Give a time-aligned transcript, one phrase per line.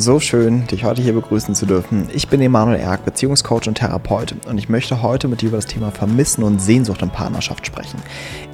[0.00, 2.08] So schön, dich heute hier begrüßen zu dürfen.
[2.12, 5.66] Ich bin Emanuel Erk, Beziehungscoach und Therapeut und ich möchte heute mit dir über das
[5.66, 8.00] Thema Vermissen und Sehnsucht in Partnerschaft sprechen.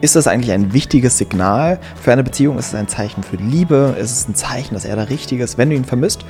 [0.01, 2.57] Ist das eigentlich ein wichtiges Signal für eine Beziehung?
[2.57, 3.95] Ist es ein Zeichen für Liebe?
[4.01, 6.25] Ist es ein Zeichen, dass er der Richtige ist, wenn du ihn vermisst?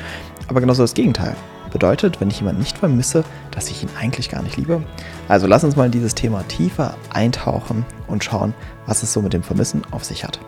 [0.48, 1.36] Aber genauso das Gegenteil.
[1.70, 3.22] Bedeutet, wenn ich jemanden nicht vermisse,
[3.52, 4.82] dass ich ihn eigentlich gar nicht liebe?
[5.28, 8.52] Also lass uns mal in dieses Thema tiefer eintauchen und schauen,
[8.86, 10.40] was es so mit dem Vermissen auf sich hat.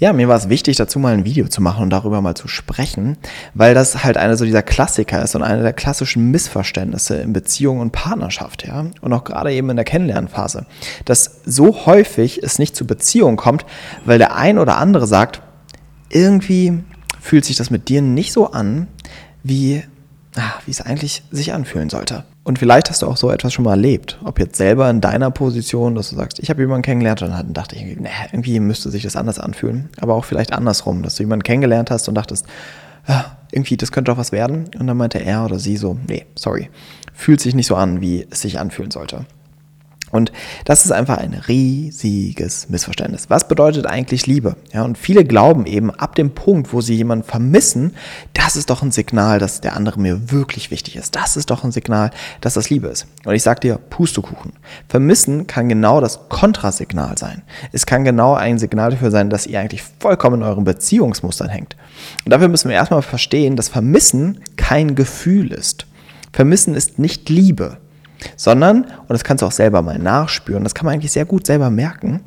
[0.00, 2.46] Ja, mir war es wichtig, dazu mal ein Video zu machen und darüber mal zu
[2.46, 3.16] sprechen,
[3.54, 7.80] weil das halt einer so dieser Klassiker ist und einer der klassischen Missverständnisse in Beziehung
[7.80, 8.86] und Partnerschaft, ja.
[9.00, 10.66] Und auch gerade eben in der Kennenlernphase.
[11.04, 13.66] Dass so häufig es nicht zu Beziehungen kommt,
[14.04, 15.42] weil der ein oder andere sagt,
[16.10, 16.84] irgendwie
[17.20, 18.86] fühlt sich das mit dir nicht so an,
[19.42, 19.82] wie,
[20.36, 22.24] ah, wie es eigentlich sich anfühlen sollte.
[22.48, 24.18] Und vielleicht hast du auch so etwas schon mal erlebt.
[24.24, 27.52] Ob jetzt selber in deiner Position, dass du sagst, ich habe jemanden kennengelernt und dann
[27.52, 29.90] dachte ich, nee, irgendwie müsste sich das anders anfühlen.
[30.00, 32.46] Aber auch vielleicht andersrum, dass du jemanden kennengelernt hast und dachtest,
[33.06, 34.64] ja, irgendwie, das könnte doch was werden.
[34.78, 36.70] Und dann meinte er oder sie so, nee, sorry,
[37.12, 39.26] fühlt sich nicht so an, wie es sich anfühlen sollte.
[40.10, 40.32] Und
[40.64, 43.28] das ist einfach ein riesiges Missverständnis.
[43.28, 44.56] Was bedeutet eigentlich Liebe?
[44.72, 47.94] Ja, und viele glauben eben ab dem Punkt, wo sie jemanden vermissen,
[48.34, 51.16] das ist doch ein Signal, dass der andere mir wirklich wichtig ist.
[51.16, 53.06] Das ist doch ein Signal, dass das Liebe ist.
[53.24, 54.52] Und ich sage dir, Pustekuchen.
[54.88, 57.42] Vermissen kann genau das Kontrasignal sein.
[57.72, 61.76] Es kann genau ein Signal dafür sein, dass ihr eigentlich vollkommen in euren Beziehungsmustern hängt.
[62.24, 65.86] Und dafür müssen wir erstmal verstehen, dass Vermissen kein Gefühl ist.
[66.32, 67.78] Vermissen ist nicht Liebe
[68.36, 71.46] sondern, und das kannst du auch selber mal nachspüren, das kann man eigentlich sehr gut
[71.46, 72.20] selber merken,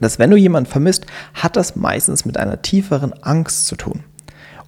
[0.00, 4.04] dass wenn du jemanden vermisst, hat das meistens mit einer tieferen Angst zu tun.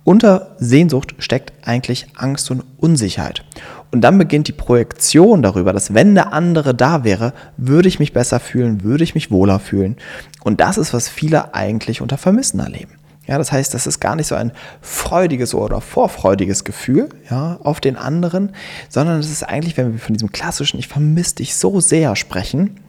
[0.05, 3.45] Unter Sehnsucht steckt eigentlich Angst und Unsicherheit.
[3.91, 8.13] Und dann beginnt die Projektion darüber, dass wenn der andere da wäre, würde ich mich
[8.13, 9.97] besser fühlen, würde ich mich wohler fühlen.
[10.45, 12.93] Und das ist, was viele eigentlich unter Vermissen erleben.
[13.27, 17.81] Ja, das heißt, das ist gar nicht so ein freudiges oder vorfreudiges Gefühl ja, auf
[17.81, 18.53] den anderen,
[18.89, 22.81] sondern es ist eigentlich, wenn wir von diesem klassischen Ich vermisse dich so sehr sprechen,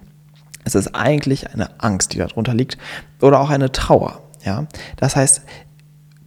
[0.64, 2.78] es ist eigentlich eine Angst, die darunter liegt
[3.22, 4.22] oder auch eine Trauer.
[4.44, 4.68] Ja?
[4.98, 5.42] Das heißt,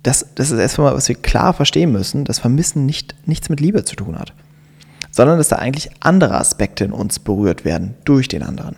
[0.03, 3.85] das, das ist erstmal, was wir klar verstehen müssen, dass Vermissen nicht, nichts mit Liebe
[3.85, 4.33] zu tun hat,
[5.11, 8.77] sondern dass da eigentlich andere Aspekte in uns berührt werden durch den anderen.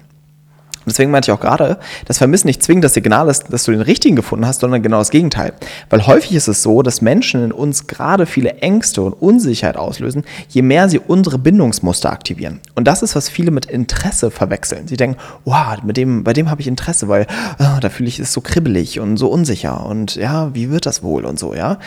[0.86, 3.80] Deswegen meinte ich auch gerade, das Vermissen nicht zwingend das Signal ist, dass du den
[3.80, 5.52] richtigen gefunden hast, sondern genau das Gegenteil.
[5.90, 10.24] Weil häufig ist es so, dass Menschen in uns gerade viele Ängste und Unsicherheit auslösen,
[10.48, 12.60] je mehr sie unsere Bindungsmuster aktivieren.
[12.74, 14.88] Und das ist, was viele mit Interesse verwechseln.
[14.88, 17.26] Sie denken, wow, mit dem, bei dem habe ich Interesse, weil
[17.58, 21.02] oh, da fühle ich es so kribbelig und so unsicher und ja, wie wird das
[21.02, 21.78] wohl und so, ja.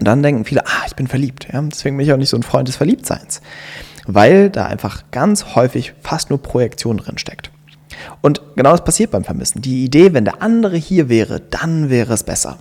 [0.00, 1.48] Und dann denken viele, ah, ich bin verliebt.
[1.52, 1.60] Ja?
[1.60, 3.42] Deswegen bin ich auch nicht so ein Freund des Verliebtseins.
[4.06, 7.49] Weil da einfach ganz häufig fast nur Projektion drin steckt.
[8.20, 9.62] Und genau das passiert beim Vermissen.
[9.62, 12.58] Die Idee, wenn der andere hier wäre, dann wäre es besser.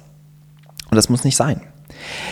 [0.90, 1.62] Und das muss nicht sein.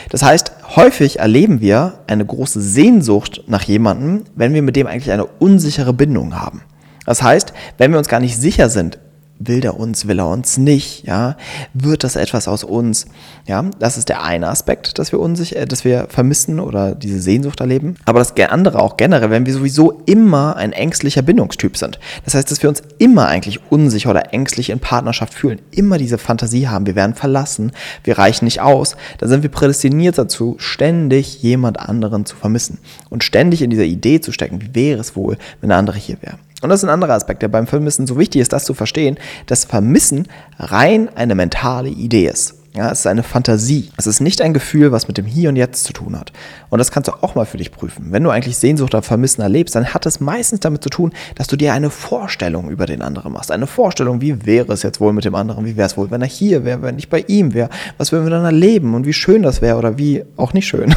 [0.09, 5.11] Das heißt, häufig erleben wir eine große Sehnsucht nach jemandem, wenn wir mit dem eigentlich
[5.11, 6.61] eine unsichere Bindung haben.
[7.05, 8.99] Das heißt, wenn wir uns gar nicht sicher sind,
[9.39, 11.37] will er uns, will er uns nicht, ja,
[11.73, 13.05] wird das etwas aus uns,
[13.45, 17.21] ja, das ist der eine Aspekt, dass wir unsicher, äh, dass wir vermissen oder diese
[17.21, 21.99] Sehnsucht erleben, aber das andere auch generell, wenn wir sowieso immer ein ängstlicher Bindungstyp sind,
[22.25, 26.17] das heißt, dass wir uns immer eigentlich unsicher oder ängstlich in Partnerschaft fühlen, immer diese
[26.17, 27.71] Fantasie haben, wir werden verlassen,
[28.03, 33.23] wir reichen nicht aus, dann sind wir prädestiniert dazu, ständig jemand anderen zu vermissen und
[33.23, 36.37] ständig in dieser Idee zu stecken, wie wäre es wohl, wenn der andere hier wäre.
[36.61, 39.17] Und das ist ein anderer Aspekt, der beim Vermissen so wichtig ist, das zu verstehen,
[39.45, 42.56] dass Vermissen rein eine mentale Idee ist.
[42.75, 43.89] Ja, es ist eine Fantasie.
[43.97, 46.31] Es ist nicht ein Gefühl, was mit dem Hier und Jetzt zu tun hat.
[46.69, 48.11] Und das kannst du auch mal für dich prüfen.
[48.11, 51.47] Wenn du eigentlich Sehnsucht oder Vermissen erlebst, dann hat es meistens damit zu tun, dass
[51.47, 53.51] du dir eine Vorstellung über den anderen machst.
[53.51, 55.65] Eine Vorstellung, wie wäre es jetzt wohl mit dem anderen?
[55.65, 57.69] Wie wäre es wohl, wenn er hier wäre, wenn ich bei ihm wäre?
[57.97, 60.93] Was würden wir dann erleben und wie schön das wäre oder wie auch nicht schön?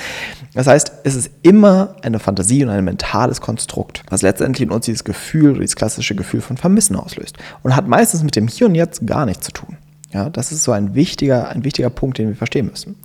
[0.54, 4.86] das heißt, es ist immer eine Fantasie und ein mentales Konstrukt, was letztendlich in uns
[4.86, 7.36] dieses Gefühl, dieses klassische Gefühl von Vermissen auslöst.
[7.62, 9.76] Und hat meistens mit dem Hier und Jetzt gar nichts zu tun.
[10.12, 12.96] Ja, das ist so ein wichtiger, ein wichtiger Punkt, den wir verstehen müssen.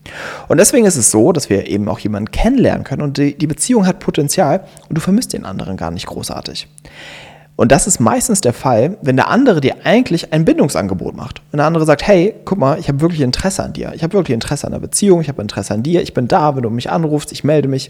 [0.48, 3.48] Und deswegen ist es so, dass wir eben auch jemanden kennenlernen können und die, die
[3.48, 6.68] Beziehung hat Potenzial und du vermisst den anderen gar nicht großartig.
[7.56, 11.42] Und das ist meistens der Fall, wenn der andere dir eigentlich ein Bindungsangebot macht.
[11.52, 13.92] Wenn der andere sagt, hey, guck mal, ich habe wirklich Interesse an dir.
[13.94, 16.56] Ich habe wirklich Interesse an der Beziehung, ich habe Interesse an dir, ich bin da,
[16.56, 17.90] wenn du mich anrufst, ich melde mich.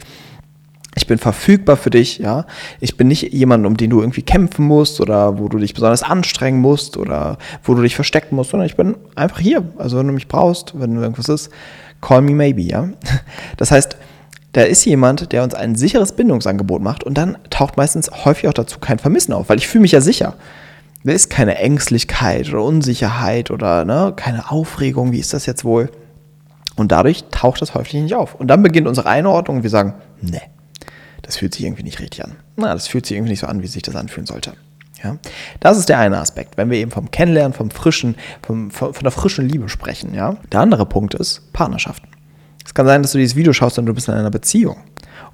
[0.96, 2.46] Ich bin verfügbar für dich, ja.
[2.80, 6.04] Ich bin nicht jemand, um den du irgendwie kämpfen musst oder wo du dich besonders
[6.04, 9.64] anstrengen musst oder wo du dich verstecken musst, sondern ich bin einfach hier.
[9.78, 11.50] Also wenn du mich brauchst, wenn irgendwas ist,
[12.02, 12.90] call me maybe, ja.
[13.58, 13.98] Das heißt,
[14.54, 18.54] da ist jemand, der uns ein sicheres Bindungsangebot macht und dann taucht meistens häufig auch
[18.54, 20.36] dazu kein Vermissen auf, weil ich fühle mich ja sicher.
[21.04, 25.90] Da ist keine Ängstlichkeit oder Unsicherheit oder ne, keine Aufregung, wie ist das jetzt wohl?
[26.76, 28.36] Und dadurch taucht das häufig nicht auf.
[28.36, 30.42] Und dann beginnt unsere Einordnung und wir sagen, nee,
[31.24, 32.36] das fühlt sich irgendwie nicht richtig an.
[32.56, 34.54] Na, das fühlt sich irgendwie nicht so an, wie sich das anfühlen sollte.
[35.04, 35.18] Ja?
[35.60, 39.12] Das ist der eine Aspekt, wenn wir eben vom Kennenlernen, vom frischen, vom, von der
[39.12, 40.14] frischen Liebe sprechen.
[40.14, 40.38] Ja?
[40.52, 42.08] Der andere Punkt ist Partnerschaften.
[42.66, 44.78] Es kann sein, dass du dieses Video schaust und du bist in einer Beziehung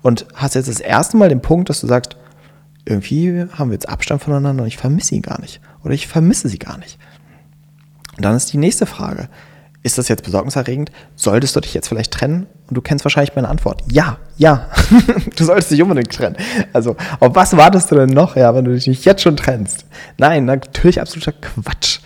[0.01, 2.15] und hast jetzt das erste Mal den Punkt, dass du sagst,
[2.86, 6.50] irgendwie haben wir jetzt Abstand voneinander und ich vermisse ihn gar nicht oder ich vermisse
[6.50, 6.97] sie gar nicht.
[8.15, 9.30] Und dann ist die nächste Frage,
[9.81, 10.92] ist das jetzt besorgniserregend?
[11.16, 12.48] Solltest du dich jetzt vielleicht trennen?
[12.68, 13.81] Und du kennst wahrscheinlich meine Antwort.
[13.92, 14.68] Ja, ja.
[15.36, 16.36] du solltest dich unbedingt trennen.
[16.74, 19.86] Also, auf was wartest du denn noch, ja, wenn du dich nicht jetzt schon trennst?
[20.18, 22.00] Nein, natürlich absoluter Quatsch.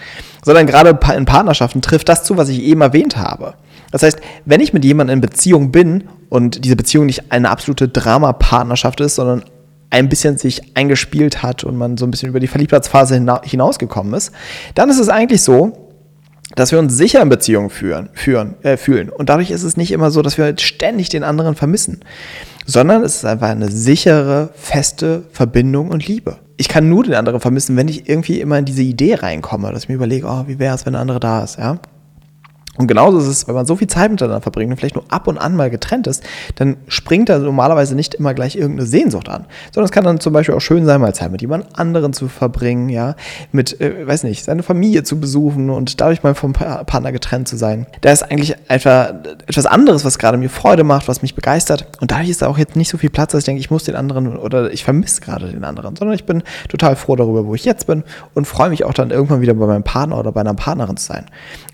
[0.46, 3.56] Sondern gerade in Partnerschaften trifft das zu, was ich eben erwähnt habe.
[3.92, 7.88] Das heißt, wenn ich mit jemandem in Beziehung bin und diese Beziehung nicht eine absolute
[7.88, 9.44] Drama-Partnerschaft ist, sondern
[9.90, 14.32] ein bisschen sich eingespielt hat und man so ein bisschen über die Verliebtheitsphase hinausgekommen ist,
[14.74, 15.83] dann ist es eigentlich so,
[16.56, 19.10] dass wir uns sicher in Beziehungen führen, führen, äh, fühlen.
[19.10, 22.02] Und dadurch ist es nicht immer so, dass wir ständig den anderen vermissen,
[22.66, 26.38] sondern es ist einfach eine sichere, feste Verbindung und Liebe.
[26.58, 29.84] Ich kann nur den anderen vermissen, wenn ich irgendwie immer in diese Idee reinkomme, dass
[29.84, 31.80] ich mir überlege, oh, wie wäre es, wenn der andere da ist, ja?
[32.78, 35.28] Und genauso ist es, wenn man so viel Zeit miteinander verbringt und vielleicht nur ab
[35.28, 36.24] und an mal getrennt ist,
[36.56, 39.46] dann springt da normalerweise nicht immer gleich irgendeine Sehnsucht an.
[39.72, 42.28] Sondern es kann dann zum Beispiel auch schön sein, mal Zeit mit jemand anderen zu
[42.28, 43.16] verbringen, ja,
[43.52, 47.58] mit, äh, weiß nicht, seine Familie zu besuchen und dadurch mal vom Partner getrennt zu
[47.58, 47.86] sein.
[48.02, 49.14] Da ist eigentlich einfach
[49.46, 51.86] etwas anderes, was gerade mir Freude macht, was mich begeistert.
[52.02, 53.84] Und dadurch ist da auch jetzt nicht so viel Platz, dass ich denke, ich muss
[53.84, 57.54] den anderen oder ich vermisse gerade den anderen, sondern ich bin total froh darüber, wo
[57.54, 58.04] ich jetzt bin
[58.34, 61.06] und freue mich auch dann irgendwann wieder bei meinem Partner oder bei einer Partnerin zu
[61.06, 61.26] sein.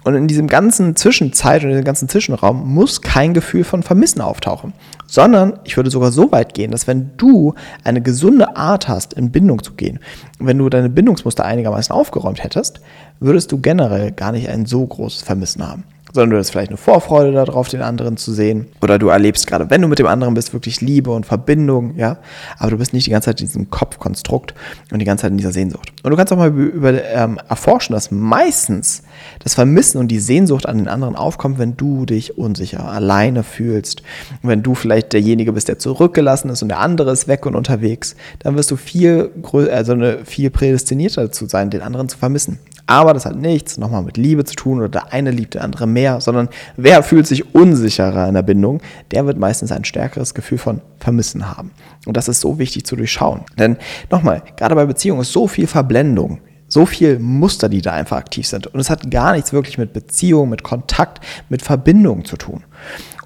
[0.03, 4.21] Und in diesem ganzen Zwischenzeit und in diesem ganzen Zwischenraum muss kein Gefühl von Vermissen
[4.21, 4.73] auftauchen,
[5.07, 7.53] sondern ich würde sogar so weit gehen, dass wenn du
[7.83, 9.99] eine gesunde Art hast, in Bindung zu gehen,
[10.39, 12.81] wenn du deine Bindungsmuster einigermaßen aufgeräumt hättest,
[13.19, 15.83] würdest du generell gar nicht ein so großes Vermissen haben
[16.13, 18.67] sondern du hast vielleicht eine Vorfreude darauf, den anderen zu sehen.
[18.81, 22.17] Oder du erlebst gerade, wenn du mit dem anderen bist, wirklich Liebe und Verbindung, ja.
[22.57, 24.53] Aber du bist nicht die ganze Zeit in diesem Kopfkonstrukt
[24.91, 25.93] und die ganze Zeit in dieser Sehnsucht.
[26.03, 29.03] Und du kannst auch mal über, ähm, erforschen, dass meistens
[29.43, 34.01] das Vermissen und die Sehnsucht an den anderen aufkommt, wenn du dich unsicher, alleine fühlst.
[34.41, 38.15] Wenn du vielleicht derjenige bist, der zurückgelassen ist und der andere ist weg und unterwegs,
[38.39, 39.31] dann wirst du viel,
[39.71, 42.59] also eine, viel prädestinierter dazu sein, den anderen zu vermissen.
[42.89, 45.85] Aber das hat nichts nochmal mit Liebe zu tun oder der eine liebt der andere
[45.85, 48.81] mehr, sondern wer fühlt sich unsicherer in der Bindung,
[49.11, 51.69] der wird meistens ein stärkeres Gefühl von Vermissen haben.
[52.07, 53.41] Und das ist so wichtig zu durchschauen.
[53.59, 53.77] Denn
[54.09, 58.47] nochmal, gerade bei Beziehungen ist so viel Verblendung, so viel Muster, die da einfach aktiv
[58.47, 58.65] sind.
[58.65, 62.63] Und es hat gar nichts wirklich mit Beziehung, mit Kontakt, mit Verbindung zu tun.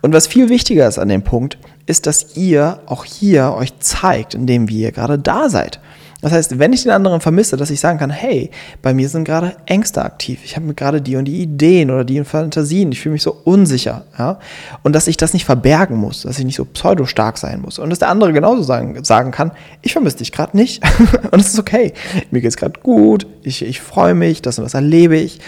[0.01, 4.33] Und was viel wichtiger ist an dem Punkt, ist, dass ihr auch hier euch zeigt,
[4.33, 5.80] indem wir gerade da seid.
[6.24, 8.50] Das heißt, wenn ich den anderen vermisse, dass ich sagen kann, hey,
[8.81, 10.40] bei mir sind gerade Ängste aktiv.
[10.46, 12.94] Ich habe gerade die und die Ideen oder die Fantasien.
[12.94, 14.06] Ich fühle mich so unsicher.
[14.18, 14.40] Ja?
[14.84, 17.78] Und dass ich das nicht verbergen muss, dass ich nicht so pseudo-stark sein muss.
[17.78, 20.81] Und dass der andere genauso sagen, sagen kann, ich vermisse dich gerade nicht.
[21.31, 21.92] und es ist okay.
[22.31, 23.28] Mir geht es gerade gut.
[23.42, 24.42] Ich, ich freue mich.
[24.42, 25.42] Das und das erlebe ich.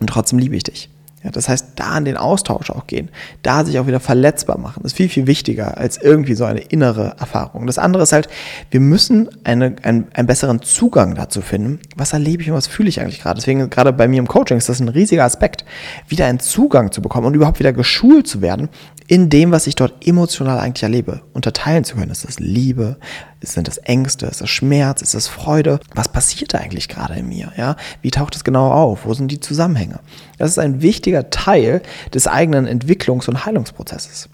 [0.00, 0.90] Und trotzdem liebe ich dich.
[1.24, 3.08] Ja, das heißt, da in den Austausch auch gehen,
[3.42, 7.16] da sich auch wieder verletzbar machen, ist viel, viel wichtiger als irgendwie so eine innere
[7.18, 7.66] Erfahrung.
[7.66, 8.28] Das andere ist halt,
[8.70, 12.88] wir müssen eine, ein, einen besseren Zugang dazu finden, was erlebe ich und was fühle
[12.88, 13.40] ich eigentlich gerade.
[13.40, 15.64] Deswegen gerade bei mir im Coaching ist das ein riesiger Aspekt,
[16.06, 18.68] wieder einen Zugang zu bekommen und überhaupt wieder geschult zu werden,
[19.08, 22.10] in dem, was ich dort emotional eigentlich erlebe, unterteilen zu können.
[22.10, 22.98] Ist das Liebe?
[23.40, 24.26] Sind das Ängste?
[24.26, 25.00] Ist das Schmerz?
[25.00, 25.80] Ist das Freude?
[25.94, 27.50] Was passiert da eigentlich gerade in mir?
[27.56, 27.76] Ja?
[28.02, 29.06] Wie taucht es genau auf?
[29.06, 30.00] Wo sind die Zusammenhänge?
[30.36, 31.80] Das ist ein wichtiger Teil
[32.12, 34.28] des eigenen Entwicklungs- und Heilungsprozesses.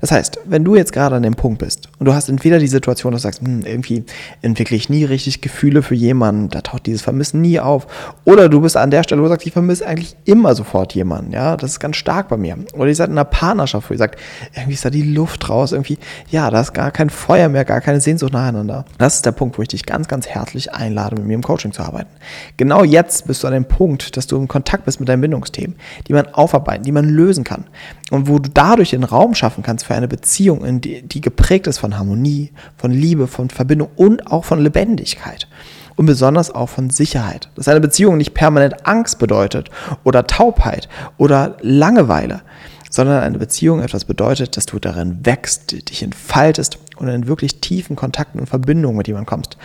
[0.00, 2.66] Das heißt, wenn du jetzt gerade an dem Punkt bist und du hast entweder die
[2.66, 4.04] Situation, dass du sagst, hm, irgendwie
[4.42, 7.86] entwickle ich nie richtig Gefühle für jemanden, da taucht dieses Vermissen nie auf,
[8.24, 11.32] oder du bist an der Stelle, wo du sagst, ich vermisse eigentlich immer sofort jemanden,
[11.32, 12.56] ja, das ist ganz stark bei mir.
[12.74, 14.18] Oder ihr seid in einer Partnerschaft, wo ihr sagt,
[14.54, 15.98] irgendwie ist da die Luft raus, irgendwie,
[16.30, 18.84] ja, da ist gar kein Feuer mehr, gar keine Sehnsucht nacheinander.
[18.98, 21.72] Das ist der Punkt, wo ich dich ganz, ganz herzlich einlade, mit mir im Coaching
[21.72, 22.10] zu arbeiten.
[22.56, 25.76] Genau jetzt bist du an dem Punkt, dass du in Kontakt bist mit deinen Bindungsthemen,
[26.08, 27.64] die man aufarbeiten, die man lösen kann
[28.10, 31.78] und wo du dadurch den Raum schaffen kannst für eine Beziehung, die, die geprägt ist
[31.78, 35.48] von Harmonie, von Liebe, von Verbindung und auch von Lebendigkeit
[35.96, 37.48] und besonders auch von Sicherheit.
[37.56, 39.68] Dass eine Beziehung nicht permanent Angst bedeutet
[40.04, 42.42] oder Taubheit oder Langeweile,
[42.88, 47.96] sondern eine Beziehung etwas bedeutet, dass du darin wächst, dich entfaltest und in wirklich tiefen
[47.96, 49.56] Kontakten und Verbindungen mit jemandem kommst.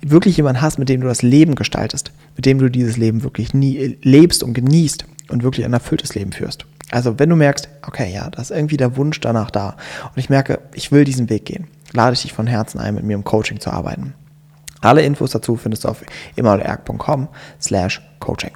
[0.00, 3.52] Wirklich jemanden hast, mit dem du das Leben gestaltest, mit dem du dieses Leben wirklich
[3.52, 6.64] nie lebst und genießt und wirklich ein erfülltes Leben führst.
[6.94, 9.70] Also wenn du merkst, okay, ja, da ist irgendwie der Wunsch danach da
[10.04, 13.02] und ich merke, ich will diesen Weg gehen, lade ich dich von Herzen ein, mit
[13.02, 14.14] mir im Coaching zu arbeiten.
[14.80, 16.04] Alle Infos dazu findest du auf
[16.36, 17.26] emanuelerg.com
[17.60, 18.52] slash coaching.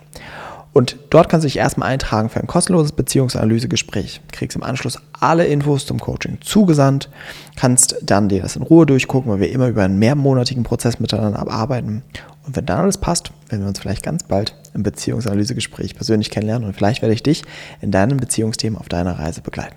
[0.73, 4.21] Und dort kannst du dich erstmal eintragen für ein kostenloses Beziehungsanalysegespräch.
[4.31, 7.11] Kriegst im Anschluss alle Infos zum Coaching zugesandt,
[7.57, 11.51] kannst dann dir das in Ruhe durchgucken, weil wir immer über einen mehrmonatigen Prozess miteinander
[11.51, 12.05] arbeiten.
[12.49, 16.67] Und wenn dann alles passt, werden wir uns vielleicht ganz bald im Beziehungsanalysegespräch persönlich kennenlernen
[16.67, 17.43] und vielleicht werde ich dich
[17.83, 19.77] in deinen Beziehungsthemen auf deiner Reise begleiten.